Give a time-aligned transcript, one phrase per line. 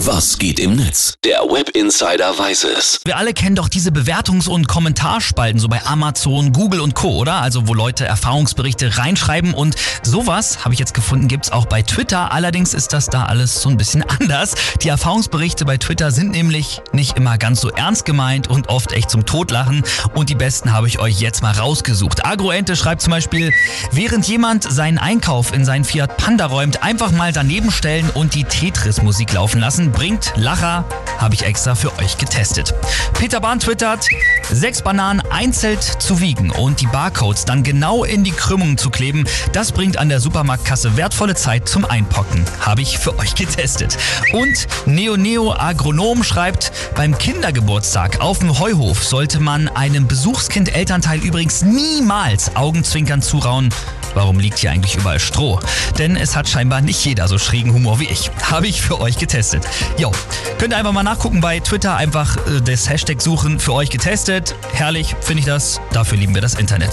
[0.00, 1.14] Was geht im Netz?
[1.24, 3.00] Der Web Insider weiß es.
[3.06, 7.36] Wir alle kennen doch diese Bewertungs- und Kommentarspalten, so bei Amazon, Google und Co., oder?
[7.36, 12.30] Also wo Leute Erfahrungsberichte reinschreiben und sowas, habe ich jetzt gefunden, gibt's auch bei Twitter.
[12.30, 14.54] Allerdings ist das da alles so ein bisschen anders.
[14.82, 19.08] Die Erfahrungsberichte bei Twitter sind nämlich nicht immer ganz so ernst gemeint und oft echt
[19.08, 19.82] zum Totlachen.
[20.14, 22.26] Und die besten habe ich euch jetzt mal rausgesucht.
[22.26, 23.50] Agroente schreibt zum Beispiel,
[23.92, 28.44] während jemand seinen Einkauf in seinen Fiat Panda räumt, einfach mal daneben stellen und die
[28.44, 30.84] Tetris-Musik laufen lassen bringt Lacher,
[31.18, 32.74] habe ich extra für euch getestet.
[33.14, 34.08] Peter Bahn twittert,
[34.50, 39.24] sechs Bananen einzeln zu wiegen und die Barcodes dann genau in die Krümmungen zu kleben,
[39.52, 42.44] das bringt an der Supermarktkasse wertvolle Zeit zum Einpocken.
[42.60, 43.96] Habe ich für euch getestet.
[44.32, 51.20] Und Neo Neo Agronom schreibt, beim Kindergeburtstag auf dem Heuhof sollte man einem Besuchskind Elternteil
[51.20, 53.70] übrigens niemals Augenzwinkern zurauen.
[54.16, 55.60] Warum liegt hier eigentlich überall Stroh?
[55.98, 58.30] Denn es hat scheinbar nicht jeder so schrägen Humor wie ich.
[58.42, 59.62] Habe ich für euch getestet.
[59.98, 60.10] Jo,
[60.58, 64.54] könnt ihr einfach mal nachgucken bei Twitter, einfach äh, das Hashtag suchen, für euch getestet.
[64.72, 65.82] Herrlich, finde ich das.
[65.92, 66.92] Dafür lieben wir das Internet.